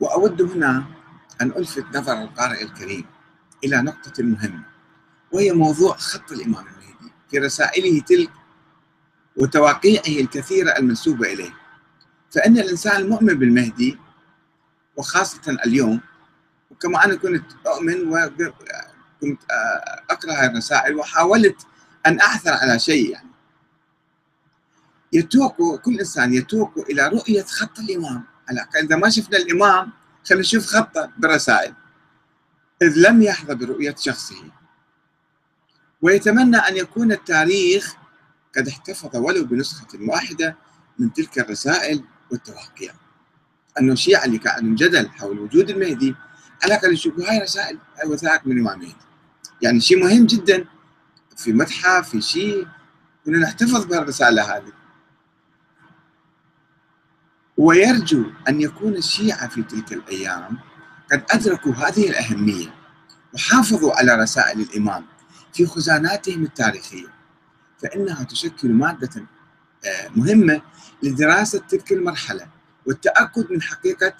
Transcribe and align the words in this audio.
وأود 0.00 0.42
هنا 0.42 0.84
أن 1.40 1.50
ألفت 1.50 1.84
نظر 1.96 2.22
القارئ 2.22 2.62
الكريم 2.62 3.04
إلى 3.64 3.82
نقطة 3.82 4.22
مهمة 4.22 4.64
وهي 5.32 5.52
موضوع 5.52 5.96
خط 5.96 6.32
الإمام 6.32 6.66
المهدي 6.66 7.12
في 7.30 7.38
رسائله 7.38 8.00
تلك 8.00 8.30
وتواقيعه 9.36 10.20
الكثيرة 10.20 10.70
المنسوبة 10.78 11.32
إليه. 11.32 11.54
فإن 12.30 12.58
الإنسان 12.58 12.96
المؤمن 13.02 13.34
بالمهدي 13.34 13.98
وخاصة 14.96 15.56
اليوم 15.66 16.00
وكما 16.70 17.04
أنا 17.04 17.14
كنت 17.14 17.44
أؤمن 17.66 18.08
وكنت 18.08 19.38
أقرأ 20.10 20.46
الرسائل 20.46 20.94
وحاولت 20.96 21.66
أن 22.06 22.20
أعثر 22.20 22.50
على 22.52 22.78
شيء 22.78 23.10
يعني. 23.10 23.30
يتوق 25.12 25.80
كل 25.80 25.98
إنسان 25.98 26.34
يتوق 26.34 26.78
إلى 26.90 27.08
رؤية 27.08 27.42
خط 27.42 27.78
الإمام. 27.78 28.24
على 28.48 28.66
إذا 28.82 28.96
ما 28.96 29.10
شفنا 29.10 29.38
الإمام 29.38 29.92
خلينا 30.28 30.40
نشوف 30.40 30.66
خطة 30.66 31.12
بالرسائل 31.18 31.74
إذ 32.82 33.08
لم 33.08 33.22
يحظى 33.22 33.54
برؤية 33.54 33.94
شخصه. 33.98 34.50
ويتمنى 36.02 36.56
أن 36.56 36.76
يكون 36.76 37.12
التاريخ 37.12 37.96
قد 38.56 38.68
احتفظ 38.68 39.16
ولو 39.16 39.44
بنسخة 39.44 39.86
واحدة 40.00 40.56
من 40.98 41.12
تلك 41.12 41.38
الرسائل 41.38 42.04
والتواقيع 42.30 42.94
أنه 43.80 43.92
الشيعة 43.92 44.24
اللي 44.24 44.38
كان 44.38 44.74
جدل 44.74 45.08
حول 45.08 45.38
وجود 45.38 45.70
المهدي. 45.70 46.14
على 46.62 46.74
الأقل 46.74 46.92
يشوفوا 46.92 47.30
هاي 47.30 47.38
رسائل 47.38 47.78
هاي 47.98 48.08
وثائق 48.08 48.46
من 48.46 48.58
المهدي 48.58 48.96
يعني 49.62 49.80
شيء 49.80 50.04
مهم 50.04 50.26
جدا 50.26 50.64
في 51.36 51.52
متحف 51.52 52.08
في 52.08 52.20
شيء. 52.20 52.66
كنا 53.24 53.38
نحتفظ 53.38 53.84
بهالرسالة 53.84 54.56
هذه. 54.56 54.72
ويرجو 57.56 58.24
أن 58.48 58.60
يكون 58.60 58.96
الشيعة 58.96 59.48
في 59.48 59.62
تلك 59.62 59.92
الأيام 59.92 60.58
قد 61.12 61.24
أدركوا 61.30 61.72
هذه 61.72 62.08
الأهمية 62.08 62.74
وحافظوا 63.34 63.92
على 63.92 64.14
رسائل 64.14 64.60
الإمام 64.60 65.04
في 65.52 65.66
خزاناتهم 65.66 66.42
التاريخية 66.42 67.08
فإنها 67.82 68.24
تشكل 68.24 68.72
مادة 68.72 69.26
آه، 69.84 70.08
مهمة 70.16 70.62
لدراسة 71.02 71.58
تلك 71.58 71.92
المرحلة 71.92 72.48
والتأكد 72.86 73.52
من 73.52 73.62
حقيقة 73.62 74.14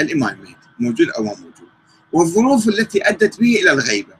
الإمام 0.00 0.34
المهدي 0.34 0.56
موجود 0.78 1.08
أو 1.10 1.22
ما 1.24 1.34
موجود 1.34 1.68
والظروف 2.12 2.68
التي 2.68 3.08
أدت 3.08 3.40
به 3.40 3.56
إلى 3.62 3.72
الغيبة. 3.72 4.14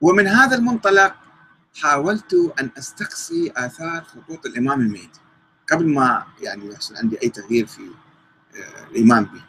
ومن 0.00 0.26
هذا 0.26 0.56
المنطلق 0.56 1.14
حاولت 1.80 2.52
أن 2.60 2.70
أستقصي 2.78 3.52
آثار 3.56 4.04
خطوط 4.04 4.46
الإمام 4.46 4.80
المهدي. 4.80 5.20
قبل 5.72 5.88
ما 5.88 6.24
يعني 6.40 6.72
يحصل 6.72 6.96
عندي 6.96 7.22
أي 7.22 7.28
تغيير 7.28 7.66
في 7.66 7.82
آه، 7.82 8.88
الإيمان 8.90 9.24
به 9.24 9.42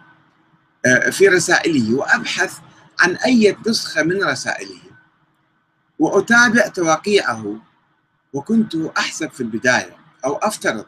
آه، 0.86 1.10
في 1.10 1.28
رسائله 1.28 1.96
وأبحث 1.96 2.58
عن 3.00 3.16
أي 3.16 3.58
نسخة 3.68 4.04
من 4.04 4.24
رسائله 4.24 4.82
وأتابع 6.00 6.68
تواقيعه 6.68 7.56
وكنت 8.34 8.76
أحسب 8.76 9.30
في 9.32 9.42
البداية 9.42 9.98
أو 10.26 10.36
أفترض 10.36 10.86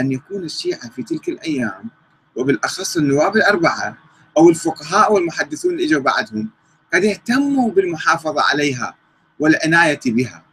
أن 0.00 0.12
يكون 0.12 0.44
الشيعة 0.44 0.90
في 0.90 1.02
تلك 1.02 1.28
الأيام 1.28 1.90
وبالأخص 2.36 2.96
النواب 2.96 3.36
الأربعة 3.36 3.96
أو 4.38 4.50
الفقهاء 4.50 5.12
والمحدثون 5.12 5.72
اللي 5.72 5.84
إجوا 5.84 6.02
بعدهم 6.02 6.50
قد 6.94 7.04
اهتموا 7.04 7.70
بالمحافظة 7.70 8.42
عليها 8.42 8.94
والعناية 9.38 10.00
بها. 10.06 10.44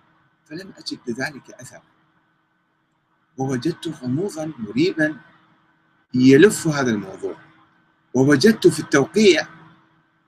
فلم 0.50 0.72
أجد 0.78 1.00
لذلك 1.08 1.52
أثر 1.62 1.82
ووجدت 3.38 3.88
غموضا 3.88 4.52
مريبا 4.60 5.18
يلف 6.14 6.68
هذا 6.68 6.92
الموضوع. 6.92 7.36
ووجدت 8.14 8.68
في 8.68 8.80
التوقيع 8.80 9.48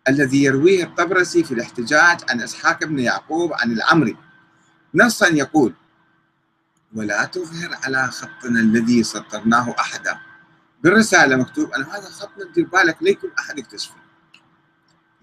الذي 0.10 0.44
يرويه 0.44 0.84
الطبرسي 0.84 1.44
في 1.44 1.54
الاحتجاج 1.54 2.20
عن 2.30 2.42
إسحاق 2.42 2.84
بن 2.84 3.00
يعقوب 3.00 3.54
عن 3.54 3.72
العمري. 3.72 4.18
نصا 4.96 5.28
يقول 5.28 5.74
ولا 6.96 7.26
تظهر 7.26 7.78
على 7.84 8.12
خطنا 8.12 8.60
الذي 8.60 9.04
سطرناه 9.04 9.76
احدا. 9.80 10.20
بالرسالة 10.84 11.36
مكتوب 11.36 11.72
ان 11.74 11.84
هذا 11.84 12.10
خطنا 12.10 12.52
دير 12.56 12.68
بالك 12.68 13.04
ليكن 13.04 13.28
أحد 13.40 13.60
يكتشفه. 13.60 13.96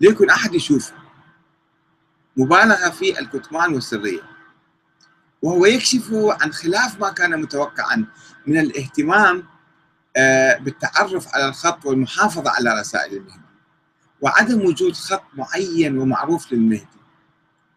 ليكن 0.00 0.30
أحد 0.30 0.54
يشوفه. 0.54 0.94
مبالغة 2.36 2.90
في 2.90 3.20
الكتمان 3.20 3.74
والسرية. 3.74 4.35
وهو 5.46 5.66
يكشف 5.66 6.10
عن 6.12 6.52
خلاف 6.52 7.00
ما 7.00 7.10
كان 7.10 7.40
متوقعا 7.40 8.06
من 8.46 8.58
الاهتمام 8.58 9.44
آه، 10.16 10.58
بالتعرف 10.58 11.34
على 11.34 11.48
الخط 11.48 11.86
والمحافظة 11.86 12.50
على 12.50 12.80
رسائل 12.80 13.16
المهدي 13.16 13.40
وعدم 14.20 14.66
وجود 14.66 14.94
خط 14.94 15.22
معين 15.34 15.98
ومعروف 15.98 16.52
للمهدي 16.52 16.86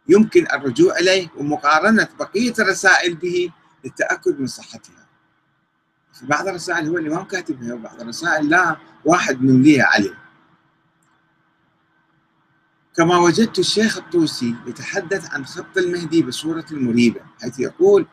يمكن 0.09 0.47
الرجوع 0.53 0.97
إليه 0.97 1.27
ومقارنة 1.37 2.07
بقية 2.19 2.53
الرسائل 2.59 3.15
به 3.15 3.49
للتأكد 3.85 4.39
من 4.39 4.47
صحتها. 4.47 5.05
في 6.13 6.25
بعض 6.25 6.47
الرسائل 6.47 6.89
هو 6.89 6.97
الامام 6.97 7.23
كاتبها 7.23 7.73
وبعض 7.73 8.01
الرسائل 8.01 8.49
لا 8.49 8.77
واحد 9.05 9.41
ممليها 9.41 9.85
عليه. 9.85 10.17
كما 12.99 13.17
وجدت 13.17 13.59
الشيخ 13.59 13.97
الطوسي 13.97 14.55
يتحدث 14.67 15.33
عن 15.33 15.45
خط 15.45 15.77
المهدي 15.77 16.21
بصورة 16.21 16.65
مريبة 16.71 17.21
حيث 17.41 17.59
يقول 17.59 18.05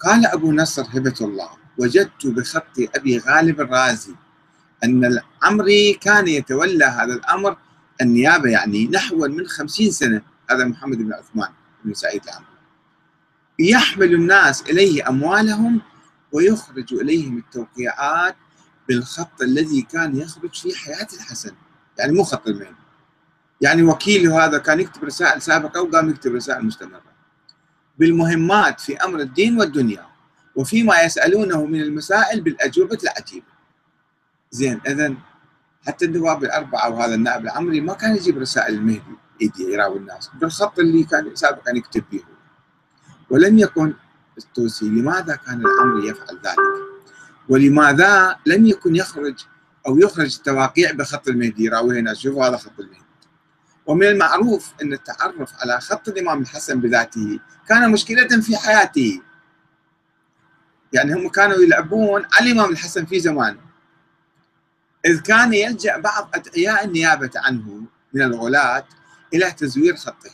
قال 0.00 0.26
أبو 0.26 0.52
نصر 0.52 0.82
هبة 0.82 1.14
الله 1.20 1.48
وجدت 1.78 2.26
بخط 2.26 2.78
أبي 2.78 3.18
غالب 3.18 3.60
الرازي 3.60 4.14
أن 4.84 5.04
العمري 5.04 5.92
كان 5.92 6.28
يتولى 6.28 6.84
هذا 6.84 7.14
الأمر 7.14 7.56
النيابة 8.00 8.50
يعني 8.50 8.86
نحو 8.86 9.28
من 9.28 9.46
خمسين 9.46 9.90
سنة 9.90 10.22
هذا 10.50 10.64
محمد 10.64 10.98
بن 10.98 11.12
عثمان 11.12 11.48
بن 11.84 11.94
سعيد 11.94 12.22
العمري. 12.24 12.46
يحمل 13.58 14.14
الناس 14.14 14.62
إليه 14.62 15.08
أموالهم 15.08 15.80
ويخرج 16.32 16.94
إليهم 16.94 17.38
التوقيعات 17.38 18.36
بالخط 18.88 19.42
الذي 19.42 19.82
كان 19.82 20.16
يخرج 20.16 20.54
في 20.54 20.74
حياة 20.76 21.08
الحسن. 21.14 21.52
يعني 21.98 22.12
مو 22.12 22.22
خط 22.22 22.48
المهدي. 22.48 22.85
يعني 23.60 23.82
وكيله 23.82 24.44
هذا 24.44 24.58
كان 24.58 24.80
يكتب 24.80 25.04
رسائل 25.04 25.42
سابقة 25.42 25.82
وقام 25.82 26.10
يكتب 26.10 26.34
رسائل 26.34 26.64
مستمرة. 26.64 27.02
بالمهمات 27.98 28.80
في 28.80 28.96
أمر 28.96 29.20
الدين 29.20 29.58
والدنيا 29.58 30.06
وفيما 30.56 31.00
يسألونه 31.00 31.64
من 31.64 31.80
المسائل 31.80 32.40
بالأجوبة 32.40 32.98
العجيبة. 33.02 33.46
زين 34.50 34.80
إذا 34.86 35.14
حتى 35.86 36.04
النواب 36.04 36.44
الأربعة 36.44 36.90
وهذا 36.90 37.14
النائب 37.14 37.44
العمري 37.44 37.80
ما 37.80 37.94
كان 37.94 38.16
يجيب 38.16 38.38
رسائل 38.38 38.74
المهدي 38.74 39.16
يدي 39.40 39.62
يراوي 39.72 39.98
الناس. 39.98 40.30
بالخط 40.40 40.78
اللي 40.78 41.04
كان 41.04 41.36
سابقا 41.36 41.70
يكتب 41.76 42.04
به. 42.12 42.22
ولم 43.30 43.58
يكن 43.58 43.94
التوسي 44.38 44.84
لماذا 44.84 45.36
كان 45.36 45.60
العمري 45.60 46.08
يفعل 46.08 46.36
ذلك؟ 46.44 46.56
ولماذا 47.48 48.36
لم 48.46 48.66
يكن 48.66 48.96
يخرج 48.96 49.44
أو 49.86 49.98
يخرج 49.98 50.34
التواقيع 50.36 50.92
بخط 50.92 51.28
المهدي؟ 51.28 51.64
يراويها 51.64 51.98
الناس 51.98 52.18
شوفوا 52.18 52.46
هذا 52.46 52.56
خط 52.56 52.80
المهدي. 52.80 53.05
ومن 53.86 54.06
المعروف 54.06 54.72
أن 54.82 54.92
التعرف 54.92 55.54
على 55.60 55.80
خط 55.80 56.08
الإمام 56.08 56.42
الحسن 56.42 56.80
بذاته 56.80 57.40
كان 57.68 57.90
مشكلة 57.90 58.40
في 58.40 58.56
حياته. 58.56 59.22
يعني 60.92 61.14
هم 61.14 61.28
كانوا 61.28 61.56
يلعبون 61.56 62.26
على 62.32 62.50
الإمام 62.50 62.70
الحسن 62.70 63.06
في 63.06 63.20
زمانه 63.20 63.60
إذ 65.06 65.20
كان 65.20 65.54
يلجأ 65.54 65.98
بعض 65.98 66.30
أدعياء 66.34 66.84
النيابة 66.84 67.30
عنه 67.36 67.82
من 68.14 68.22
الغلاة 68.22 68.86
إلى 69.34 69.50
تزوير 69.52 69.96
خطه. 69.96 70.30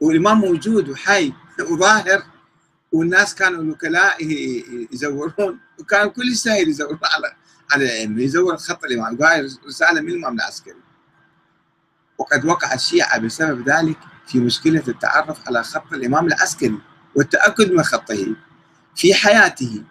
والإمام 0.00 0.40
موجود 0.40 0.88
وحي 0.88 1.32
وظاهر 1.60 2.22
والناس 2.92 3.34
كانوا 3.34 3.62
الوكلاء 3.62 4.16
يزورون 4.92 5.60
وكان 5.78 6.10
كل 6.10 6.36
سهل 6.36 6.68
يزورون 6.68 6.98
على 7.02 7.34
على 7.72 7.84
الأئمة 7.84 8.22
يزور 8.22 8.56
خط 8.56 8.84
الإمام 8.84 9.22
هاي 9.22 9.48
رسالة 9.66 10.00
من 10.00 10.08
الإمام 10.08 10.34
العسكري. 10.34 10.87
وقد 12.18 12.44
وقع 12.44 12.74
الشيعة 12.74 13.18
بسبب 13.18 13.68
ذلك 13.68 13.98
في 14.26 14.38
مشكلة 14.40 14.82
التعرف 14.88 15.46
على 15.46 15.62
خط 15.62 15.92
الإمام 15.92 16.26
العسكري 16.26 16.78
والتأكد 17.14 17.72
من 17.72 17.82
خطه 17.82 18.36
في 18.96 19.14
حياته. 19.14 19.82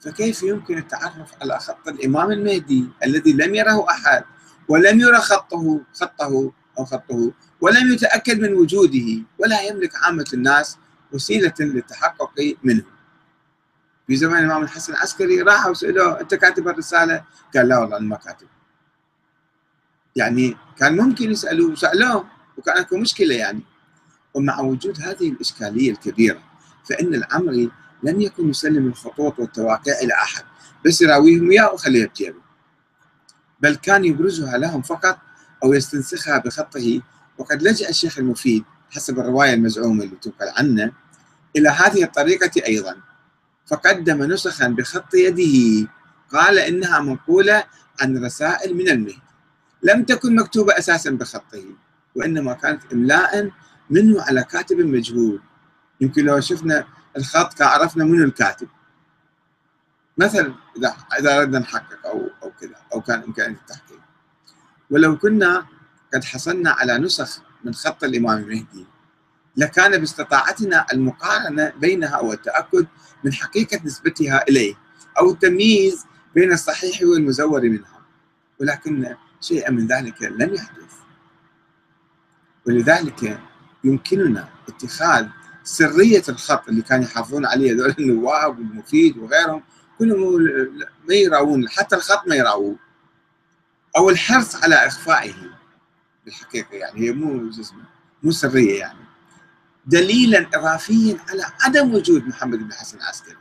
فكيف 0.00 0.42
يمكن 0.42 0.78
التعرف 0.78 1.32
على 1.40 1.58
خط 1.58 1.88
الإمام 1.88 2.32
المهدي 2.32 2.84
الذي 3.04 3.32
لم 3.32 3.54
يره 3.54 3.90
أحد 3.90 4.24
ولم 4.68 5.00
يرى 5.00 5.16
خطه 5.16 5.80
خطه 5.94 6.52
أو 6.78 6.84
خطه 6.84 7.32
ولم 7.60 7.92
يتأكد 7.92 8.40
من 8.40 8.54
وجوده 8.54 9.22
ولا 9.38 9.62
يملك 9.62 9.96
عامة 9.96 10.26
الناس 10.34 10.78
وسيلة 11.12 11.54
للتحقق 11.60 12.56
منه؟ 12.64 12.82
في 14.06 14.16
زمان 14.16 14.44
الإمام 14.44 14.62
الحسن 14.62 14.92
العسكري 14.92 15.42
راحوا 15.42 15.74
سألوه 15.74 16.20
أنت 16.20 16.34
كاتب 16.34 16.68
الرسالة؟ 16.68 17.24
قال 17.54 17.68
لا 17.68 17.78
والله 17.78 17.96
أنا 17.96 18.06
ما 18.06 18.16
كاتب. 18.16 18.46
يعني 20.16 20.56
كان 20.78 20.96
ممكن 20.96 21.30
يسالوه 21.30 21.72
وسألوه 21.72 22.24
وكان 22.58 22.76
أكو 22.78 22.96
مشكلة 22.96 23.34
يعني. 23.34 23.60
ومع 24.34 24.60
وجود 24.60 25.00
هذه 25.00 25.28
الإشكالية 25.28 25.90
الكبيرة 25.90 26.42
فإن 26.84 27.14
العمري 27.14 27.70
لم 28.02 28.20
يكن 28.20 28.50
يسلم 28.50 28.86
الخطوط 28.86 29.38
والتواقيع 29.38 29.94
إلى 30.02 30.14
أحد 30.14 30.44
بس 30.86 31.02
يراويهم 31.02 31.50
إياه 31.50 31.72
وخليه 31.72 32.06
بجيبه. 32.06 32.40
بل 33.60 33.74
كان 33.74 34.04
يبرزها 34.04 34.58
لهم 34.58 34.82
فقط 34.82 35.18
أو 35.64 35.74
يستنسخها 35.74 36.38
بخطه 36.38 37.00
وقد 37.38 37.62
لجأ 37.62 37.88
الشيخ 37.88 38.18
المفيد 38.18 38.64
حسب 38.90 39.18
الرواية 39.18 39.54
المزعومة 39.54 40.04
اللي 40.04 40.16
تنقل 40.16 40.48
عنه 40.56 40.92
إلى 41.56 41.68
هذه 41.68 42.04
الطريقة 42.04 42.66
أيضا. 42.66 42.96
فقدم 43.66 44.22
نسخا 44.22 44.68
بخط 44.68 45.14
يده 45.14 45.88
قال 46.32 46.58
إنها 46.58 47.00
منقولة 47.00 47.64
عن 48.00 48.24
رسائل 48.24 48.74
من 48.74 48.88
المهدي 48.88 49.25
لم 49.82 50.04
تكن 50.04 50.36
مكتوبة 50.36 50.78
أساسا 50.78 51.10
بخطه 51.10 51.64
وإنما 52.14 52.52
كانت 52.52 52.92
إملاء 52.92 53.50
منه 53.90 54.22
على 54.22 54.44
كاتب 54.44 54.76
مجهول. 54.76 55.42
يمكن 56.00 56.24
لو 56.24 56.40
شفنا 56.40 56.86
الخط 57.16 57.54
كان 57.54 57.68
عرفنا 57.68 58.04
منو 58.04 58.24
الكاتب. 58.24 58.68
مثلا 60.18 60.54
إذا 60.76 60.96
إذا 61.18 61.38
اردنا 61.38 61.58
نحقق 61.58 62.06
أو 62.06 62.30
أو 62.42 62.52
كذا 62.60 62.76
أو 62.92 63.00
كان 63.00 63.22
إمكانية 63.22 63.56
التحقيق. 63.56 64.00
ولو 64.90 65.18
كنا 65.18 65.66
قد 66.14 66.24
حصلنا 66.24 66.70
على 66.70 66.98
نسخ 66.98 67.42
من 67.64 67.74
خط 67.74 68.04
الإمام 68.04 68.38
المهدي 68.38 68.86
لكان 69.56 69.98
باستطاعتنا 69.98 70.86
المقارنة 70.92 71.72
بينها 71.80 72.20
والتأكد 72.20 72.86
من 73.24 73.32
حقيقة 73.32 73.80
نسبتها 73.84 74.44
إليه 74.48 74.74
أو 75.18 75.30
التمييز 75.30 76.06
بين 76.34 76.52
الصحيح 76.52 77.02
والمزور 77.02 77.62
منها. 77.62 78.00
ولكن 78.60 79.16
شيئا 79.40 79.70
من 79.70 79.86
ذلك 79.86 80.22
لم 80.22 80.54
يحدث. 80.54 80.92
ولذلك 82.66 83.40
يمكننا 83.84 84.48
اتخاذ 84.68 85.26
سرية 85.64 86.22
الخط 86.28 86.68
اللي 86.68 86.82
كانوا 86.82 87.04
يحافظون 87.04 87.46
عليه 87.46 87.72
هذول 87.72 87.94
النواب 87.98 88.58
والمفيد 88.58 89.18
وغيرهم 89.18 89.62
كلهم 89.98 90.42
ما 91.08 91.14
يراوون 91.14 91.68
حتى 91.68 91.96
الخط 91.96 92.28
ما 92.28 92.34
يراوون 92.34 92.76
أو 93.96 94.10
الحرص 94.10 94.56
على 94.56 94.74
اخفائه 94.74 95.34
بالحقيقة 96.24 96.74
يعني 96.74 97.00
هي 97.00 97.12
مو 97.12 97.50
اسمه 97.50 97.84
مو 98.22 98.30
سرية 98.30 98.78
يعني. 98.78 98.98
دليلا 99.86 100.48
اضافيا 100.54 101.18
على 101.28 101.42
عدم 101.60 101.94
وجود 101.94 102.26
محمد 102.26 102.58
بن 102.58 102.72
حسن 102.72 102.98
العسكري 102.98 103.36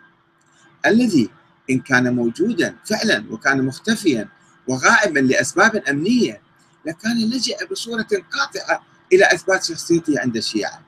الذي 0.85 1.29
إن 1.69 1.79
كان 1.79 2.15
موجودا 2.15 2.75
فعلا 2.85 3.25
وكان 3.31 3.65
مختفيا 3.65 4.29
وغائبا 4.67 5.19
لأسباب 5.19 5.75
أمنية. 5.75 6.41
لكان 6.85 7.17
لجأ 7.17 7.65
بصورة 7.71 8.07
قاطعة 8.31 8.83
إلى 9.13 9.25
إثبات 9.33 9.63
شخصيته 9.63 10.19
عند 10.19 10.37
الشيعة 10.37 10.81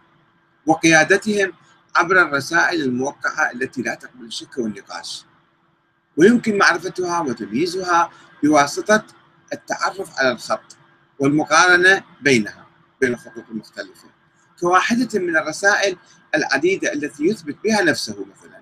وقيادتهم 0.66 1.54
عبر 1.96 2.22
الرسائل 2.22 2.82
الموقعة 2.82 3.52
التي 3.52 3.82
لا 3.82 3.96
تقبل 3.96 4.26
الشك 4.26 4.58
والنقاش. 4.58 5.26
ويمكن 6.18 6.58
معرفتها 6.58 7.20
وتمييزها 7.20 8.12
بواسطة 8.44 9.04
التعرف 9.54 10.20
على 10.20 10.32
الخط 10.32 10.78
والمقارنة 11.20 12.04
بينها 12.22 12.68
بين 13.02 13.14
الخطوط 13.14 13.44
المختلفة 13.52 14.08
كواحدة 14.60 15.20
من 15.20 15.38
الرسائل 15.38 15.98
العديدة 16.36 16.94
التي 16.94 17.24
يثبت 17.24 17.58
بها 17.64 17.82
نفسه 17.84 18.26
مثلا. 18.26 18.62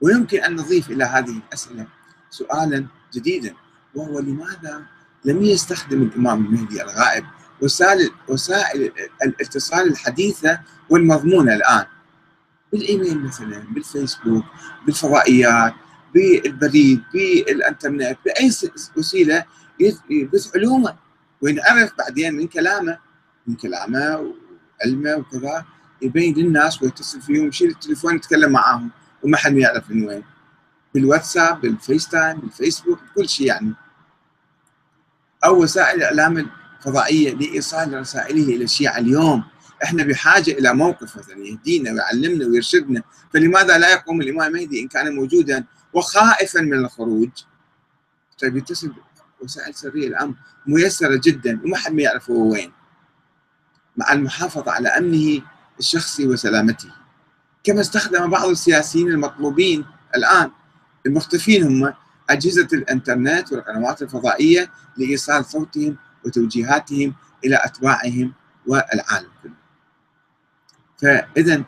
ويمكن 0.00 0.44
أن 0.44 0.56
نضيف 0.56 0.90
إلى 0.90 1.04
هذه 1.04 1.30
الأسئلة 1.46 1.86
سؤالا 2.30 2.86
جديدا. 3.14 3.54
وهو 3.94 4.20
لماذا 4.20 4.82
لم 5.24 5.42
يستخدم 5.42 6.02
الإمام 6.02 6.44
المهدي 6.46 6.82
الغائب؟ 6.82 7.24
وسائل 7.60 8.10
وسائل 8.28 8.92
الاتصال 9.22 9.88
الحديثة 9.88 10.60
والمضمونة 10.90 11.54
الآن. 11.54 11.84
بالإيميل 12.72 13.18
مثلا 13.24 13.58
بالفيسبوك 13.58 14.44
بالفضائيات 14.86 15.74
بالبريد 16.14 17.02
بالإنترنت 17.14 18.18
بأي 18.24 18.50
وسيلة 18.96 19.44
يبث 20.10 20.56
علومه 20.56 20.96
وينعرف 21.40 21.92
بعدين 21.98 22.34
من 22.34 22.46
كلامه 22.48 22.98
من 23.46 23.54
كلامه 23.54 24.32
وعلمه 24.80 25.14
وكذا 25.16 25.64
يبين 26.02 26.34
للناس 26.34 26.82
ويتصل 26.82 27.20
فيهم 27.20 27.48
يشيل 27.48 27.70
التليفون 27.70 28.16
يتكلم 28.16 28.52
معاهم 28.52 28.90
وما 29.22 29.36
حد 29.36 29.56
يعرف 29.56 29.90
من 29.90 30.08
وين. 30.08 30.22
بالواتساب 30.94 31.60
بال 31.60 32.08
FaceTime 32.08 32.40
بالفيسبوك 32.40 32.98
بكل 33.02 33.28
شيء 33.28 33.46
يعني. 33.46 33.74
أو 35.44 35.62
وسائل 35.62 35.96
الإعلام 35.96 36.50
الفضائية 36.78 37.34
لإيصال 37.34 38.00
رسائله 38.00 38.56
إلى 38.56 38.64
الشيعة 38.64 38.98
اليوم. 38.98 39.44
إحنا 39.84 40.04
بحاجة 40.04 40.50
إلى 40.50 40.74
موقف 40.74 41.16
مثلا 41.18 41.38
يهدينا 41.46 41.92
ويعلمنا 41.92 42.46
ويرشدنا. 42.46 43.02
فلماذا 43.32 43.78
لا 43.78 43.92
يقوم 43.92 44.20
الإمام 44.20 44.56
المهدي 44.56 44.80
إن 44.80 44.88
كان 44.88 45.14
موجودا 45.14 45.64
وخائفا 45.92 46.60
من 46.60 46.74
الخروج؟ 46.74 47.30
طيب 48.42 48.56
يتصل 48.56 48.92
وسائل 49.40 49.74
سرية 49.74 50.08
الان 50.08 50.34
ميسرة 50.66 51.20
جدا 51.24 51.60
وما 51.64 51.76
حد 51.76 51.92
ما 51.92 52.02
يعرف 52.02 52.30
هو 52.30 52.52
وين. 52.52 52.72
مع 53.96 54.12
المحافظة 54.12 54.72
على 54.72 54.88
أمنه 54.88 55.42
الشخصي 55.78 56.26
وسلامته. 56.26 56.88
كما 57.64 57.80
استخدم 57.80 58.30
بعض 58.30 58.48
السياسيين 58.48 59.08
المطلوبين 59.08 59.84
الآن 60.16 60.50
المختفين 61.06 61.62
هم 61.62 61.94
أجهزة 62.30 62.68
الإنترنت 62.72 63.52
والقنوات 63.52 64.02
الفضائية 64.02 64.70
لايصال 64.96 65.44
صوتهم 65.44 65.96
وتوجيهاتهم 66.24 67.14
إلى 67.44 67.60
أتباعهم 67.64 68.32
والعالم 68.66 69.28
كله. 69.42 69.52
فاذا 71.02 71.64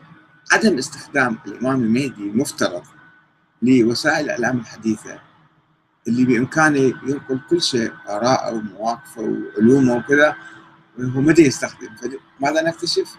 عدم 0.53 0.79
استخدام 0.79 1.39
الإمام 1.47 1.83
المهدي 1.85 2.23
المفترض 2.31 2.83
لوسائل 3.63 4.25
الإعلام 4.25 4.59
الحديثة 4.59 5.21
اللي 6.09 6.25
بإمكانه 6.25 6.79
ينقل 6.79 7.41
كل 7.51 7.63
شيء 7.63 7.93
آراءه 8.09 8.55
ومواقفه 8.55 9.23
وعلومه 9.23 9.97
وكذا 9.97 10.37
هو 11.01 11.21
متى 11.21 11.43
يستخدم 11.43 11.89
ماذا 12.41 12.63
نكتشف؟ 12.63 13.17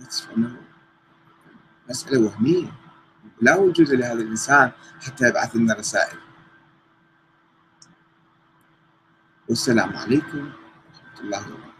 نكتشف 0.00 0.28
أنه 0.36 0.56
مسألة 1.90 2.20
وهمية 2.20 2.72
لا 3.40 3.56
وجود 3.56 3.90
لهذا 3.90 4.12
الإنسان 4.12 4.72
حتى 5.00 5.28
يبعث 5.28 5.56
لنا 5.56 5.74
رسائل. 5.74 6.18
والسلام 9.48 9.96
عليكم 9.96 10.38
ورحمة 10.38 11.20
الله 11.20 11.52
وبركاته. 11.52 11.75